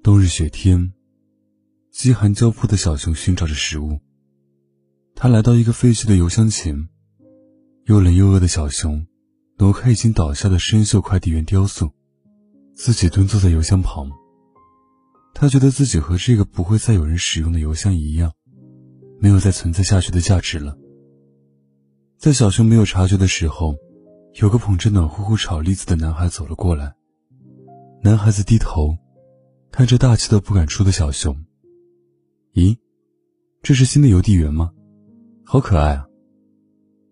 [0.00, 0.92] 冬日雪天，
[1.90, 3.98] 饥寒交迫的小熊寻找着食物。
[5.14, 6.88] 他来到一个废弃的邮箱前，
[7.86, 9.04] 又冷又饿的小熊
[9.58, 11.90] 挪开已经倒下的生锈快递员雕塑，
[12.74, 14.08] 自己蹲坐在邮箱旁。
[15.34, 18.32] 他觉得自己和这个不会再有人使用的邮箱一样，
[19.18, 20.78] 没有再存在下去的价值了。
[22.16, 23.74] 在小熊没有察觉的时候，
[24.40, 26.94] 有个捧着暖乎乎炒栗子的男孩走了过来。
[28.02, 28.96] 男孩子低头。
[29.70, 31.44] 看着大气都不敢出的小熊，
[32.54, 32.76] 咦，
[33.62, 34.72] 这是新的邮递员吗？
[35.44, 36.06] 好可爱啊！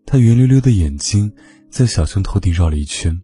[0.04, 1.32] 他圆溜溜的眼睛
[1.70, 3.22] 在小熊头顶绕了一圈，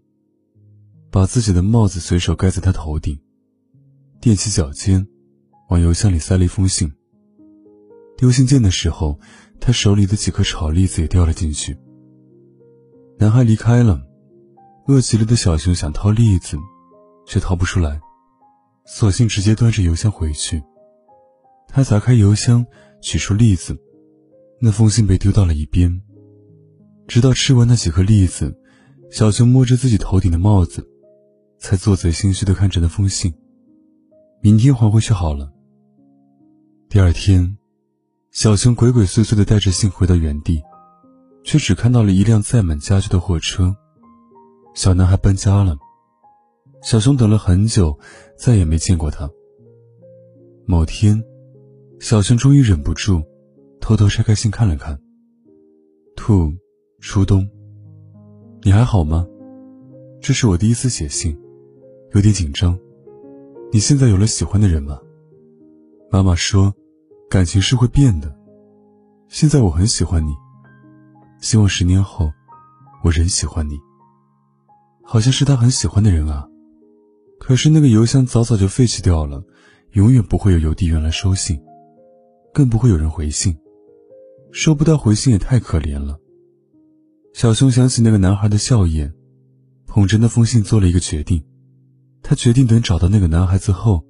[1.11, 3.21] 把自己的帽子随手盖在他头顶，
[4.21, 5.07] 踮起脚尖，
[5.69, 6.93] 往邮箱里塞了一封信。
[8.17, 9.19] 丢信件的时候，
[9.61, 11.77] 他手里的几颗炒栗子也掉了进去。
[13.19, 14.07] 男孩离开了，
[14.87, 16.57] 饿极了的小熊想掏栗子，
[17.27, 18.01] 却掏不出来。
[18.85, 20.63] 索性直接端着邮箱回去。
[21.69, 22.67] 他砸开邮箱，
[23.01, 23.79] 取出栗子，
[24.61, 26.03] 那封信被丢到了一边。
[27.07, 28.57] 直到吃完那几颗栗子，
[29.11, 30.87] 小熊摸着自己头顶的帽子，
[31.59, 33.33] 才做贼心虚的看着那封信。
[34.41, 35.53] 明天还回去好了。
[36.89, 37.57] 第二天，
[38.31, 40.63] 小熊鬼鬼祟祟的带着信回到原地，
[41.45, 43.75] 却只看到了一辆载满家具的货车。
[44.75, 45.77] 小男孩搬家了。
[46.83, 47.97] 小熊等了很久，
[48.37, 49.31] 再也没见过他。
[50.67, 51.23] 某天，
[52.01, 53.23] 小熊终于忍不住，
[53.81, 54.99] 偷偷拆开信看了看。
[56.17, 56.53] 兔，
[57.01, 57.49] 初冬，
[58.63, 59.25] 你还好吗？
[60.21, 61.39] 这是我第一次写信，
[62.15, 62.77] 有点紧张。
[63.73, 65.01] 你现在有了喜欢的人吗？
[66.11, 66.75] 妈妈说，
[67.31, 68.37] 感情是会变的。
[69.29, 70.35] 现在我很喜欢你，
[71.41, 72.31] 希望十年后，
[73.05, 73.79] 我仍喜欢你。
[75.05, 76.49] 好像是他很喜欢的人啊。
[77.43, 79.43] 可是那个邮箱早早就废弃掉了，
[79.95, 81.61] 永远不会有邮递员来收信，
[82.55, 83.59] 更不会有人回信。
[84.53, 86.21] 收不到回信也太可怜了。
[87.35, 89.13] 小熊想起那个男孩的笑颜，
[89.89, 91.45] 捧着那封信做了一个决定。
[92.23, 94.05] 他决定等找到那个男孩子后，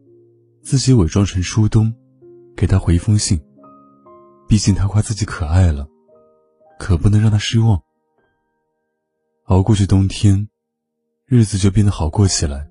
[0.63, 1.95] 自己伪装成初冬，
[2.55, 3.41] 给他回一封信。
[4.47, 5.89] 毕竟他夸自己可爱了，
[6.79, 7.81] 可不能让他失望。
[9.47, 10.51] 熬过去冬天，
[11.25, 12.69] 日子就变得好过起来。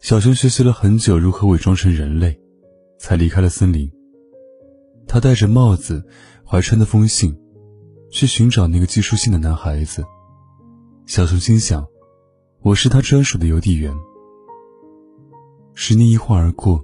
[0.00, 2.38] 小熊学习了很久如何伪装成人类，
[2.98, 3.90] 才离开了森林。
[5.06, 6.02] 他戴着帽子，
[6.44, 7.36] 怀揣那封信，
[8.10, 10.04] 去寻找那个寄书信的男孩子。
[11.06, 11.84] 小熊心想
[12.62, 13.92] ：“我是他专属的邮递员。”
[15.74, 16.82] 十年一晃而过，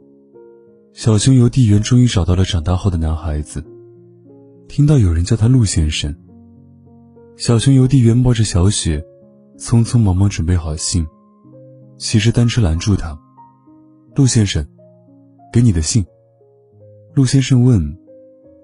[0.93, 3.65] 小熊邮递员终于找到了长大后的男孩子。
[4.69, 6.15] 听到有人叫他陆先生，
[7.37, 9.05] 小熊邮递员冒着小雪，
[9.57, 11.07] 匆匆忙忙准备好信。
[11.97, 13.19] 骑着单车拦住他，
[14.15, 14.66] 陆先生，
[15.53, 16.05] 给你的信。
[17.15, 17.97] 陆先生问：“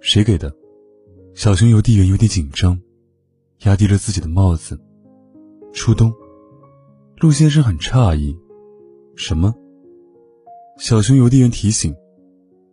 [0.02, 0.52] 谁给的？”
[1.34, 2.80] 小熊邮递员有点紧张，
[3.60, 4.78] 压低了自己的帽子。
[5.72, 6.12] 初冬，
[7.19, 8.36] 陆先生很诧异
[9.14, 9.54] ：“什么？”
[10.76, 11.94] 小熊邮递员提醒：“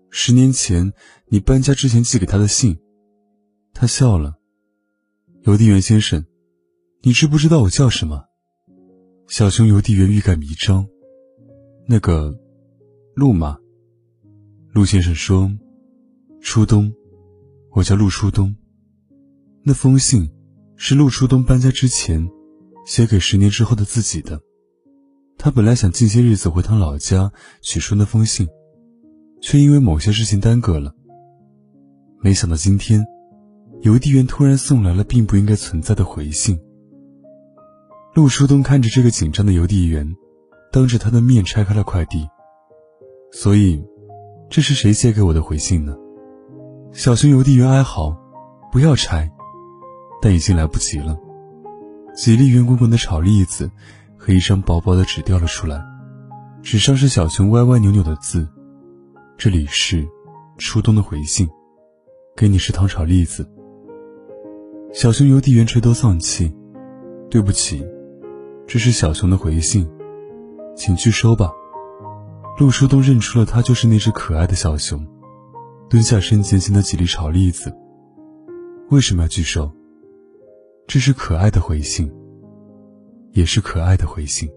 [0.09, 0.91] 十年前
[1.27, 2.79] 你搬家之前寄给他的信。”
[3.73, 4.35] 他笑了
[5.45, 6.25] ：“邮递员先生，
[7.03, 8.25] 你知不知道我叫什么？”
[9.29, 10.87] 小熊邮递员欲盖弥彰，
[11.85, 12.33] 那个，
[13.13, 13.57] 陆吗？
[14.71, 15.51] 陆先生说
[16.39, 16.93] ：“初冬，
[17.71, 18.55] 我叫陆初冬。
[19.63, 20.31] 那封信
[20.77, 22.25] 是陆初冬搬家之前
[22.85, 24.41] 写给十年之后的自己的。
[25.37, 27.29] 他本来想近些日子回趟老家
[27.61, 28.47] 取出那封信，
[29.41, 30.95] 却因为某些事情耽搁了。
[32.21, 33.05] 没想到今天，
[33.81, 36.57] 邮递员突然送来了并不应该存在的回信。”
[38.17, 40.15] 陆初冬看着这个紧张的邮递员，
[40.71, 42.27] 当着他的面拆开了快递。
[43.31, 43.79] 所以，
[44.49, 45.95] 这是谁写给我的回信呢？
[46.91, 48.17] 小熊邮递员哀嚎
[48.73, 49.31] ：“不要拆！”
[50.19, 51.15] 但已经来不及了。
[52.15, 53.69] 几粒圆滚滚的炒栗子
[54.17, 55.79] 和一张薄薄的纸掉了出来，
[56.63, 58.49] 纸上是小熊歪歪扭扭的字
[59.37, 60.03] ：“这里是
[60.57, 61.47] 初冬的回信，
[62.35, 63.47] 给你是糖炒栗子。”
[64.91, 66.51] 小熊邮递员垂头丧气
[67.29, 67.85] ：“对不起。”
[68.67, 69.89] 这是小熊的回信，
[70.75, 71.53] 请拒收吧。
[72.59, 75.07] 陆叔都认出了他就是那只可爱的小熊，
[75.89, 77.73] 蹲下身捡起那几粒炒栗子。
[78.89, 79.71] 为什么要拒收？
[80.85, 82.11] 这是可爱的回信，
[83.31, 84.49] 也是可爱的回信。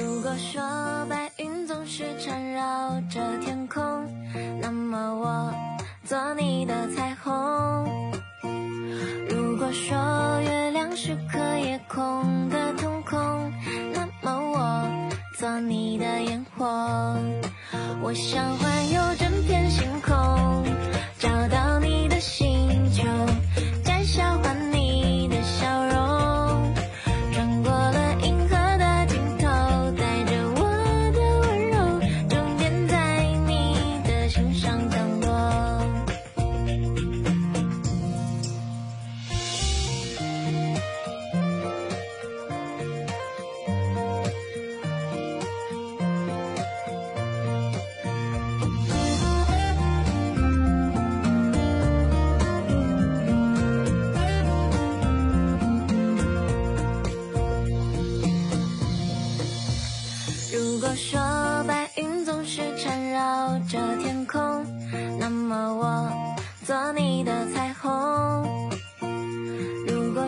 [0.00, 0.62] 如果说
[1.10, 3.82] 白云总是缠绕着天空，
[4.58, 5.52] 那么我
[6.04, 7.30] 做你的彩虹。
[9.28, 13.52] 如果说月亮是颗夜空的瞳孔，
[13.92, 14.88] 那么我
[15.38, 16.64] 做你的烟火。
[18.02, 18.56] 我想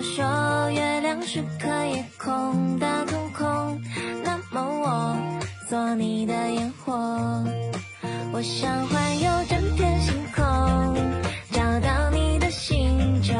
[0.02, 3.80] 说月亮是颗夜空的瞳孔，
[4.24, 5.16] 那么我
[5.70, 6.92] 做你的烟火。
[8.32, 10.44] 我想环游整片星空，
[11.52, 13.32] 找到你的星球，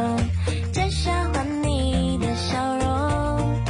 [0.72, 3.60] 摘下换你的笑容。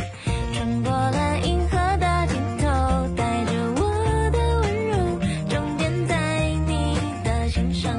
[0.52, 2.68] 穿过了银河的尽头，
[3.16, 5.18] 带着我的温柔，
[5.48, 7.98] 终点在你的心上